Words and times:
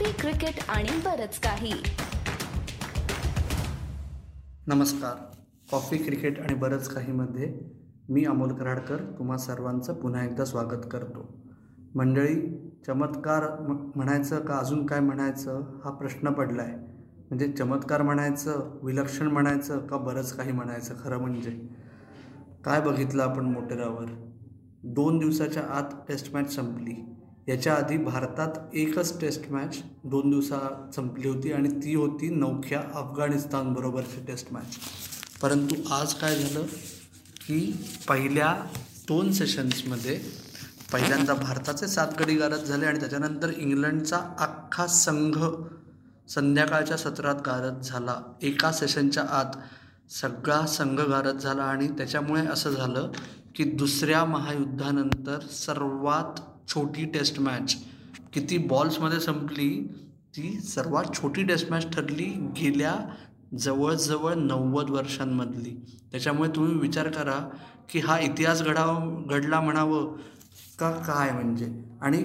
Coffee 0.00 0.12
cricket 0.12 0.70
आणि 0.70 0.88
बरच 1.04 1.38
काही. 1.38 1.72
नमस्कार. 4.66 5.38
कॉफी 5.72 5.96
क्रिकेट 5.98 6.40
आणि 6.40 6.54
बरंच 6.54 6.88
काहीमध्ये 6.88 7.60
मी 8.08 8.24
अमोल 8.24 8.52
कराडकर 8.52 8.96
तुम्हा 9.18 9.36
सर्वांचं 9.38 9.94
पुन्हा 9.94 10.24
एकदा 10.24 10.44
स्वागत 10.44 10.86
करतो. 10.90 11.42
मंडळी 11.94 12.34
चमत्कार 12.86 13.60
म्हणायचं 13.96 14.40
का 14.40 14.56
अजून 14.56 14.86
काय 14.86 15.00
म्हणायचं? 15.00 15.80
हा 15.84 15.90
प्रश्न 15.90 16.30
पडला 16.30 16.62
आहे 16.62 16.76
म्हणजे 17.28 17.52
चमत्कार 17.52 18.02
म्हणायचं 18.02 18.78
विलक्षण 18.82 19.26
म्हणायचं 19.26 19.86
का 19.86 19.96
बरंच 19.96 20.32
काही 20.32 20.52
म्हणायचं? 20.52 20.94
खरं 21.04 21.18
म्हणजे. 21.18 21.50
काय 22.64 22.80
बघितलं 22.80 23.22
आपण 23.22 23.44
मोटेरावर? 23.44 24.06
दोन 24.82 25.18
दिवसाच्या 25.18 25.62
आत 25.62 25.94
टेस्ट 26.08 26.34
मॅच 26.34 26.54
संपली. 26.54 27.16
याच्या 27.48 27.74
आधी 27.74 27.96
भारतात 27.96 28.48
एकच 28.74 29.20
टेस्ट 29.20 29.50
मॅच 29.50 29.78
दोन 30.04 30.30
दिवसात 30.30 30.94
संपली 30.94 31.28
होती 31.28 31.52
आणि 31.52 31.68
ती 31.68 31.94
होती 31.94 32.28
नौख्या 32.28 32.80
अफगाणिस्तानबरोबरची 32.80 34.26
टेस्ट 34.26 34.52
मॅच 34.52 34.78
परंतु 35.42 35.74
आज 35.92 36.14
काय 36.14 36.36
झालं 36.36 36.62
की 37.46 37.84
पहिल्या 38.08 38.56
दोन 39.08 39.32
सेशन्समध्ये 39.32 40.20
पहिल्यांदा 40.92 41.34
भारताचे 41.34 41.88
सात 41.88 42.08
गडी 42.20 42.34
गारद 42.34 42.64
झाले 42.64 42.86
आणि 42.86 43.00
त्याच्यानंतर 43.00 43.50
इंग्लंडचा 43.56 44.16
अख्खा 44.38 44.86
संघ 44.86 45.44
संध्याकाळच्या 46.28 46.96
सत्रात 46.96 47.34
गारद 47.34 47.80
झाला. 47.80 48.22
एका 48.42 48.72
सेशनच्या 48.72 49.22
आत 49.22 49.56
सगळा 50.12 50.66
संघ 50.66 51.00
गारद 51.00 51.38
झाला 51.38 51.62
आणि 51.62 51.88
त्याच्यामुळे 51.88 52.46
असं 52.46 52.70
झालं 52.70 53.12
की 53.54 53.64
दुसऱ्या 53.64 54.24
महायुद्धानंतर 54.24 55.38
सर्वात 55.40 56.40
छोटी 56.74 57.04
टेस्ट 57.04 57.40
मॅच 57.40 57.76
किती 58.32 58.58
बॉल्समध्ये 58.58 59.20
संपली 59.20 59.88
ती 60.36 60.60
सर्वात 60.60 61.04
छोटी 61.14 61.42
टेस्ट 61.42 61.70
मॅच 61.70 61.94
ठरली 61.94 62.24
गेल्या 62.60 62.94
जवळजवळ 63.58 64.34
नव्वद 64.34 64.90
वर्षांमधली. 64.90 65.74
त्याच्यामुळे 66.12 66.50
तुम्ही 66.56 66.78
विचार 66.78 67.08
करा 67.08 67.48
की 67.92 67.98
हा 67.98 68.18
इतिहास 68.18 68.62
घडाव 68.62 69.22
घडला 69.24 69.60
म्हणावं 69.60 70.16
का 70.78 70.90
काय 70.90 71.30
म्हणजे? 71.32 71.82
आणि 72.00 72.22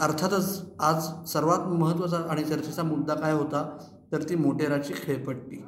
अर्थातच 0.00 0.62
आज 0.80 1.28
सर्वात 1.32 1.58
महत्त्वाचा 1.58 2.16
आणि 2.16 2.44
चर्चेचा 2.44 2.82
मुद्दा 2.82 3.14
काय 3.14 3.32
होता? 3.32 3.78
तर 4.12 4.22
ती 4.22 4.34
मोटेराची 4.34 4.92
खेळपट्टी. 4.96 5.64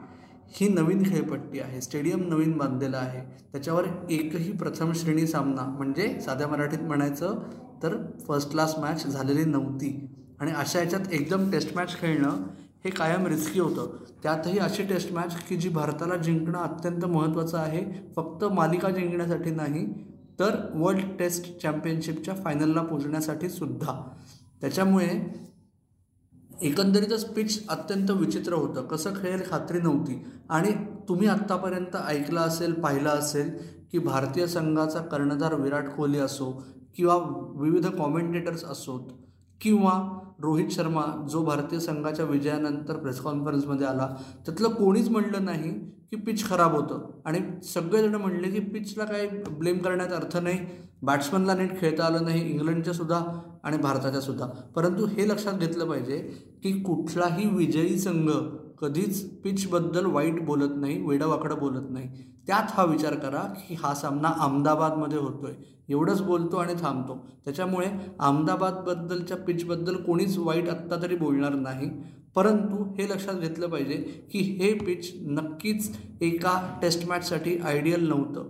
ही 0.49 0.69
नवीन 0.69 1.03
खेळपट्टी 1.03 1.61
आहे. 1.61 1.81
स्टेडियम 1.81 2.29
नवीन 2.29 2.53
बांधलेलं 2.53 2.97
आहे. 2.97 3.21
त्याच्यावर 3.53 3.85
एकही 4.11 4.53
प्रथम 4.53 4.93
श्रेणी 4.93 5.27
सामना 5.27 5.63
म्हणजे 5.63 6.21
साध्या 6.21 6.49
मराठीत 6.49 6.79
म्हणायचं 6.79 7.39
तर 7.83 7.97
फर्स्ट 8.29 8.51
क्लास 8.51 8.79
मॅच 8.79 9.07
झालेली 9.07 9.45
नव्हती. 9.45 10.09
आणि 10.41 10.53
अशा 10.53 10.79
याच्यात 10.79 11.13
एकदम 11.13 11.51
टेस्ट 11.51 11.77
मॅच 11.77 12.01
खेळणं 12.01 12.31
हे 12.85 12.91
कायम 12.91 13.27
रिस्की 13.27 13.61
होतं. 13.61 13.97
त्यातही 14.23 14.59
अशी 14.59 14.83
टेस्ट 14.83 15.13
मॅच 15.13 15.47
की 15.49 15.57
जी 15.57 15.69
भारताला 15.69 16.17
जिंकणं 16.17 16.59
अत्यंत 16.59 17.05
महत्त्वाचं 17.05 17.59
आहे. 17.59 18.13
फक्त 18.17 18.45
मालिका 18.45 18.91
जिंकण्यासाठी 18.91 19.51
नाही 19.51 19.87
तर 20.41 20.73
वर्ल्ड 20.75 21.19
टेस्ट 21.19 21.63
चॅम्पियनशिपच्या 21.63 22.35
फायनलला 22.35 22.83
पोचण्यासाठी 22.83 23.49
सुद्धा. 23.49 24.09
त्याच्यामुळे 24.61 25.09
एकंदरीतच 26.63 27.25
पिच 27.25 27.69
अत्यंत 27.69 28.11
विचित्र 28.11 28.53
होतं. 28.53 28.83
कसं 28.83 29.13
खेळेल 29.13 29.51
खात्री 29.51 29.79
नव्हती. 29.79 30.25
आणि 30.51 30.73
तुम्ही 31.09 31.29
आत्तापर्यंत 31.29 31.97
ऐकलं 32.07 32.41
असेल 32.41 32.73
पाहिलं 32.73 33.09
असेल 33.09 33.51
की 33.93 33.99
भारतीय 33.99 34.47
संघाचा 34.47 35.01
कर्णधार 35.01 35.55
विराट 35.55 35.89
कोहली 35.89 36.19
असो 36.19 36.65
किंवा 36.97 37.17
विविध 37.57 37.87
कॉमेंटेटर्स 37.87 38.65
असोत 38.65 39.01
किंवा 39.61 40.19
रोहित 40.43 40.69
शर्मा 40.71 41.27
जो 41.31 41.43
भारतीय 41.45 41.79
संघाच्या 41.79 42.25
विजयानंतर 42.25 42.97
प्रेस 42.97 43.21
कॉन्फरन्समध्ये 43.21 43.87
आला 43.87 44.15
त्यातलं 44.47 44.69
कोणीच 44.69 45.09
म्हणलं 45.09 45.45
नाही 45.45 45.71
की 46.11 46.17
पिच 46.17 46.49
खराब 46.49 46.75
होतं. 46.75 47.11
आणि 47.25 47.41
सगळेजण 47.65 48.15
म्हणले 48.15 48.51
की 48.51 48.61
पिचला 48.61 49.05
काही 49.05 49.29
ब्लेम 49.51 49.79
करण्यात 49.79 50.13
अर्थ 50.13 50.37
नाही. 50.37 50.59
बॅट्समनला 51.03 51.55
नीट 51.55 51.81
खेळता 51.81 52.05
आलं 52.05 52.23
नाही 52.23 52.51
इंग्लंडच्या 52.51 52.95
सुद्धा 52.95 53.41
आणि 53.65 53.77
भारताच्या 53.77 54.21
सुद्धा. 54.21 54.47
परंतु 54.47 55.07
हे 55.07 55.29
लक्षात 55.29 55.53
घेतलं 55.53 55.89
पाहिजे 55.89 56.19
की 56.63 56.83
कुठलाही 56.83 57.57
विजयी 57.57 57.99
संघ 57.99 58.31
कधीच 58.79 59.31
पिचबद्दल 59.31 60.07
वाईट 60.07 60.45
बोलत 60.45 60.73
नाही 60.77 61.07
वेडावाकडं 61.07 61.59
बोलत 61.59 61.91
नाही. 61.91 62.09
त्यात 62.47 62.63
हा 62.69 62.85
विचार 62.85 63.15
करा 63.15 63.39
की 63.39 63.75
हा 63.75 63.95
सामना 63.95 64.29
अहमदाबादमध्ये 64.29 65.19
होतोय. 65.19 65.53
एवढंच 65.89 66.23
बोलतो 66.23 66.57
आणि 66.57 66.73
थांबतो. 66.75 67.27
त्याच्यामुळे 67.45 67.87
अहमदाबादबद्दलच्या 68.21 69.37
पिचबद्दल 69.37 69.97
कोणीच 69.97 70.39
वाईट 70.39 70.69
आत्ता 70.69 71.03
तरी 71.03 71.17
बोलणार 71.17 71.55
नाही. 71.55 71.91
परंतु 72.35 72.95
हे 72.95 73.09
लक्षात 73.09 73.35
घेतलं 73.35 73.67
पाहिजे 73.67 74.29
की 74.33 74.39
हे 74.39 74.75
पिच 74.75 75.15
नक्कीच 75.27 75.97
एका 76.21 76.79
टेस्ट 76.83 77.09
मॅचसाठी 77.09 77.59
आयडियल 77.59 78.09
नव्हतं. 78.09 78.49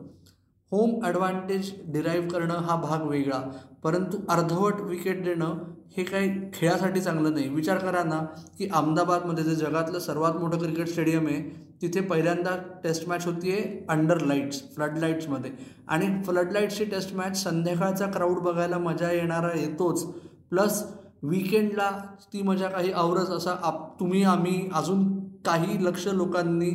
होम 0.72 1.04
ॲडव्हान्टेज 1.04 1.70
डिराईव्ह 1.92 2.28
करणं 2.28 2.54
हा 2.54 2.76
भाग 2.76 3.02
वेगळा. 3.08 3.38
परंतु 3.84 4.18
अर्धवट 4.28 4.80
विकेट 4.80 5.22
देणं 5.24 5.58
हे 5.96 6.04
काही 6.04 6.30
खेळासाठी 6.54 7.00
चांगलं 7.00 7.34
नाही. 7.34 7.48
विचार 7.48 7.78
करा 7.78 8.02
ना 8.04 8.18
की 8.58 8.68
अहमदाबादमध्ये 8.68 9.44
जे 9.44 9.54
जगातलं 9.54 9.98
सर्वात 9.98 10.32
मोठं 10.32 10.58
क्रिकेट 10.58 10.88
स्टेडियम 10.88 11.26
आहे 11.26 11.40
तिथे 11.82 12.00
पहिल्यांदा 12.00 12.56
टेस्ट 12.84 13.08
मॅच 13.08 13.26
होती 13.26 13.50
आहे 13.50 13.84
अंडर 13.88 14.20
लाईट्स 14.20 14.62
फ्लड 14.74 14.98
लाईट्समध्ये 14.98 15.50
आणि 15.88 16.06
फ्लड 16.22 16.52
लाईट्सची 16.52 16.84
टेस्ट 16.84 17.14
मॅच 17.14 17.42
संध्याकाळचा 17.42 18.06
क्राऊड 18.06 18.38
बघायला 18.38 18.78
मजा 18.78 19.10
येणारा 19.12 19.58
येतोच 19.58 20.04
प्लस 20.50 20.82
विकेंडला 21.22 21.90
ती 22.32 22.42
मजा 22.42 22.68
काही 22.68 22.92
आवरच 22.92 23.30
असा 23.30 23.56
आप 23.62 23.88
तुम्ही 24.00 24.22
आम्ही 24.24 24.68
अजून 24.74 25.08
काही 25.46 25.84
लक्ष 25.84 26.06
लोकांनी 26.08 26.70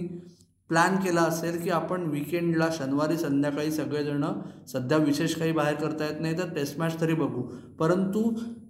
प्लॅन 0.72 0.96
केला 0.96 1.22
असेल 1.22 1.64
की 1.64 1.70
आपण 1.70 2.02
विकेंडला 2.02 2.68
शनिवारी 2.72 3.18
संध्याकाळी 3.18 3.72
सगळेजणं 3.72 4.42
सध्या 4.68 4.98
विशेष 4.98 5.34
काही 5.36 5.52
बाहेर 5.52 5.76
करता 5.76 6.06
येत 6.06 6.22
नाही 6.22 6.38
तर 6.38 6.54
टेस्ट 6.56 6.80
मॅच 6.80 7.00
तरी 7.02 7.14
बघू. 7.14 7.42
परंतु 7.80 8.22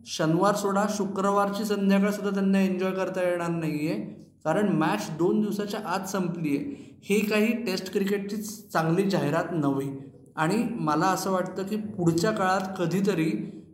शनिवार 0.05 0.55
सोडा 0.55 0.85
शुक्रवारची 0.89 1.65
संध्याकाळसुद्धा 1.65 2.31
त्यांना 2.31 2.59
एन्जॉय 2.59 2.91
करता 2.91 3.27
येणार 3.29 3.49
नाही 3.49 3.87
आहे 3.87 3.99
कारण 4.45 4.69
मॅच 4.69 5.09
दोन 5.17 5.41
दिवसाच्या 5.41 5.79
आत 5.85 6.07
संपली 6.07 6.57
आहे 6.57 6.99
ही 7.03 7.19
काही 7.25 7.51
टेस्ट 7.65 7.91
क्रिकेटची 7.91 8.37
चांगली 8.73 9.09
जाहिरात 9.09 9.51
नव्हे. 9.51 9.87
आणि 10.35 10.63
मला 10.79 11.05
असं 11.05 11.31
वाटतं 11.31 11.63
की 11.63 11.75
पुढच्या 11.75 12.31
काळात 12.31 12.73
कधीतरी 12.79 13.31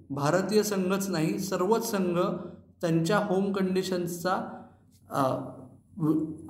भारतीय 0.10 0.64
संघच 0.64 1.10
नाही 1.10 1.40
सर्वच 1.40 1.92
संघ 1.92 2.20
त्यांच्या 2.82 3.18
होम 3.18 3.52
कंडिशन्सचा 3.54 4.38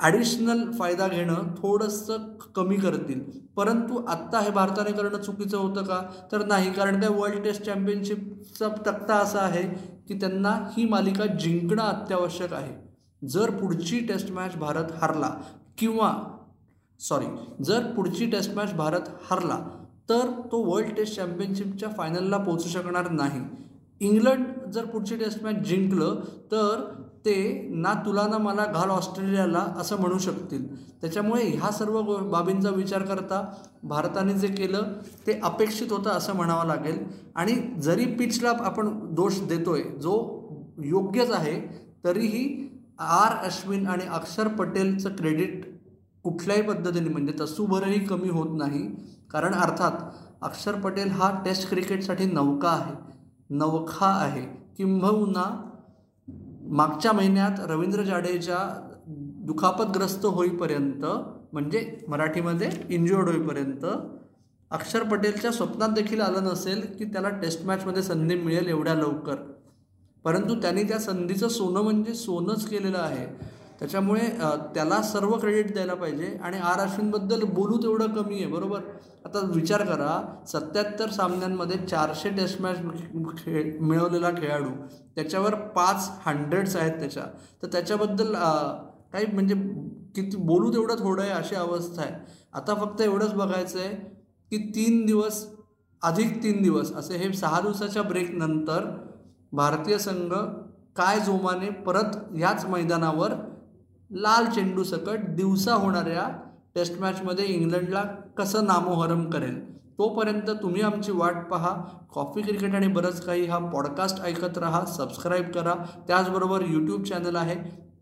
ॲडिशनल 0.01 0.71
फायदा 0.71 1.07
घेणं 1.07 1.53
थोडंसं 1.57 2.17
कमी 2.55 2.75
करतील. 2.75 3.19
परंतु 3.55 4.03
आत्ता 4.07 4.39
हे 4.39 4.51
भारताने 4.51 4.91
करणं 4.91 5.17
चुकीचं 5.17 5.57
होतं 5.57 5.83
का? 5.83 6.01
तर 6.31 6.45
नाही. 6.45 6.73
कारण 6.73 6.99
काय 7.01 7.09
वर्ल्ड 7.09 7.43
टेस्ट 7.43 7.63
चॅम्पियनशिपचा 7.63 8.67
तक्ता 8.87 9.15
असा 9.15 9.39
आहे 9.39 9.63
की 10.07 10.19
त्यांना 10.19 10.49
ही 10.77 10.85
मालिका 10.85 11.25
जिंकणं 11.25 11.83
अत्यावश्यक 11.83 12.53
आहे. 12.53 12.73
जर 13.27 13.49
पुढची 13.51 13.99
टेस्ट 13.99 14.31
मॅच 14.31 14.55
भारत 14.55 14.91
हारला 15.01 15.29
किंवा 15.77 16.13
सॉरी 16.99 17.25
जर 17.63 17.85
पुढची 17.95 18.25
टेस्ट 18.25 18.55
मॅच 18.55 18.73
भारत 18.73 19.09
हारला 19.31 19.59
तर 20.09 20.29
तो 20.51 20.61
वर्ल्ड 20.63 20.95
टेस्ट 20.95 21.15
चॅम्पियनशिपच्या 21.15 21.89
फायनलला 21.89 22.37
पोचू 22.37 22.69
शकणार 22.69 23.09
नाही. 23.11 23.41
इंग्लंड 24.01 24.71
जर 24.73 24.85
पुढची 24.85 25.15
टेस्ट 25.15 25.43
मॅच 25.43 25.55
जिंकलं 25.67 26.19
तर 26.51 26.81
ते 27.25 27.35
ना 27.73 27.93
तुला 28.05 28.25
ना 28.27 28.37
मला 28.37 28.65
घाल 28.65 28.89
ऑस्ट्रेलियाला 28.89 29.59
असं 29.79 29.99
म्हणू 29.99 30.17
शकतील. 30.17 30.65
त्याच्यामुळे 31.01 31.43
ह्या 31.43 31.71
सर्व 31.71 31.99
गो 32.01 32.17
बाबींचा 32.29 32.69
विचार 32.69 33.03
करता 33.03 33.41
भारताने 33.83 34.33
जे 34.33 34.47
केलं 34.47 34.93
ते 35.27 35.39
अपेक्षित 35.43 35.91
होतं 35.91 36.09
असं 36.09 36.35
म्हणावं 36.35 36.67
लागेल. 36.67 36.97
आणि 37.35 37.55
जरी 37.81 38.05
पिचला 38.15 38.53
आपण 38.59 38.89
दोष 39.15 39.39
देतोय 39.39 39.81
जो 40.01 40.15
योग्यच 40.83 41.31
आहे 41.31 41.59
तरीही 42.03 42.45
आर 42.99 43.35
अश्विन 43.45 43.87
आणि 43.87 44.05
अक्षर 44.05 44.47
पटेलचं 44.47 45.15
क्रेडिट 45.15 45.65
कुठल्याही 46.25 46.61
पद्धतीने 46.61 47.09
म्हणजे 47.09 47.33
तसूभरही 47.41 47.99
कमी 48.05 48.29
होत 48.29 48.57
नाही. 48.57 48.81
कारण 49.31 49.53
अर्थात 49.53 49.91
अक्षर 50.41 50.75
पटेल 50.81 51.09
हा 51.11 51.31
टेस्ट 51.45 51.69
क्रिकेटसाठी 51.69 52.25
नौका 52.25 52.69
आहे. 52.69 52.95
नवखा 53.49 54.07
आहे. 54.07 54.41
किंबहुना 54.77 55.63
मागच्या 56.63 57.11
महिन्यात 57.11 57.59
रवींद्र 57.59 58.03
जाडेजा 58.03 58.57
दुखापतग्रस्त 59.45 60.25
होईपर्यंत 60.25 61.05
म्हणजे 61.53 61.99
मराठीमध्ये 62.07 62.69
इंज्युअर्ड 62.89 63.29
होईपर्यंत 63.29 63.85
अक्षर 64.71 65.03
पटेलच्या 65.03 65.51
स्वप्नात 65.51 65.89
देखील 65.89 66.21
आलं 66.21 66.43
नसेल 66.43 66.95
की 66.99 67.05
त्याला 67.05 67.29
टेस्ट 67.29 67.65
मॅचमध्ये 67.65 68.03
संधी 68.03 68.35
मिळेल 68.35 68.67
एवढ्या 68.67 68.93
लवकर. 68.93 69.35
परंतु 70.23 70.61
त्यांनी 70.61 70.83
त्या 70.83 70.99
संधीचं 70.99 71.47
सोनं 71.47 71.81
म्हणजे 71.81 72.13
सोनंच 72.13 72.69
केलेलं 72.69 72.97
आहे. 72.97 73.56
त्याच्यामुळे 73.79 74.27
त्याला 74.75 75.01
सर्व 75.03 75.37
क्रेडिट 75.39 75.71
द्यायला 75.73 75.93
पाहिजे 75.93 76.27
आणि 76.43 76.57
आर 76.59 76.79
अश्विनबद्दल 76.79 77.43
बोलू 77.45 77.77
तेवढं 77.83 78.13
कमी 78.13 78.35
आहे 78.35 78.51
बरोबर? 78.51 78.79
आता 79.25 79.39
विचार 79.53 79.83
करा 79.85 80.21
सत्याहत्तर 80.47 81.09
सामन्यांमध्ये 81.09 81.77
चारशे 81.87 82.29
टेस्ट 82.37 82.61
मॅच 82.61 82.77
खेळ 83.37 83.71
मिळवलेला 83.81 84.29
खेळाडू. 84.31 84.69
त्याच्यावर 85.15 85.55
पाच 85.75 86.09
हंड्रेड्स 86.25 86.75
आहेत 86.75 86.99
त्याच्या. 86.99 87.23
तर 87.63 87.67
त्याच्याबद्दल 87.71 88.33
काही 89.13 89.25
म्हणजे 89.33 89.55
किती 90.15 90.37
बोलू 90.37 90.71
तेवढं 90.73 90.95
थोडं 90.99 91.21
आहे 91.23 91.31
अशी 91.31 91.55
अवस्था 91.55 92.01
आहे. 92.01 92.13
आता 92.53 92.73
फक्त 92.75 93.01
एवढंच 93.01 93.33
बघायचं 93.33 93.79
आहे 93.79 93.93
की 94.51 94.57
तीन 94.75 95.05
दिवस 95.05 95.45
अधिक 96.01 96.41
तीन 96.43 96.61
दिवस 96.63 96.91
असे 96.93 97.17
हे 97.17 97.31
सहा 97.33 97.59
दिवसाच्या 97.61 98.01
ब्रेकनंतर 98.03 98.85
भारतीय 99.53 99.97
संघ 99.97 100.33
काय 100.97 101.19
जोमाने 101.19 101.69
परत 101.85 102.15
ह्याच 102.35 102.65
मैदानावर 102.65 103.33
लाल 104.11 104.45
चेंडू 104.45 104.83
सकट 104.83 105.19
दिवसा 105.27 105.73
होणाऱ्या 105.73 106.27
टेस्ट 106.75 107.01
मॅचमध्ये 107.01 107.45
इंग्लंडला 107.45 108.03
कसं 108.37 108.65
नामोहरम 108.65 109.29
करेल? 109.29 109.77
तोपर्यंत 109.97 110.49
तुम्ही 110.49 110.81
आमची 110.81 111.11
वाट 111.11 111.45
पहा. 111.51 111.81
कॉफी 112.13 112.41
क्रिकेट 112.41 112.75
आणि 112.75 112.87
बरंच 112.87 113.25
काही 113.25 113.45
हा 113.45 113.57
पॉडकास्ट 113.57 114.21
ऐकत 114.21 114.57
राहा 114.57 114.85
सबस्क्राईब 114.85 115.51
करा. 115.51 115.73
त्याचबरोबर 116.07 116.61
यूट्यूब 116.67 117.03
चॅनल 117.03 117.35
आहे. 117.35 117.55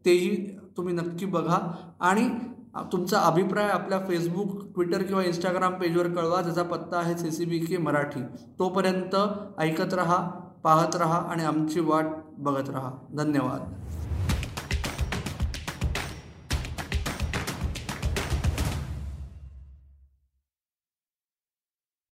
तेही 0.06 0.58
तुम्ही 0.78 0.94
नक्की 0.94 1.26
बघा. 1.26 1.72
आणि 2.00 2.30
तुमचा 2.92 3.20
अभिप्राय 3.20 3.70
आपल्या 3.70 4.00
फेसबुक 4.00 4.64
ट्विटर 4.64 5.04
किंवा 5.04 5.24
इंस्टाग्राम 5.24 5.74
पेजवर 5.74 6.08
कळवा. 6.08 6.42
ज्याचा 6.42 6.64
पत्ता 6.64 6.98
आहे 6.98 7.18
C 7.18 7.32
C 7.32 7.46
B 7.46 7.60
K 7.60 7.78
Marathi. 7.78 8.22
तोपर्यंत 8.60 9.16
ऐकत 9.60 9.94
रहा 9.94 10.30
पाहत 10.64 10.96
राहा 10.96 11.18
आणि 11.18 11.44
आमची 11.44 11.80
वाट 11.80 12.06
बघत 12.38 12.70
रहा. 12.70 12.92
धन्यवाद. 13.18 13.74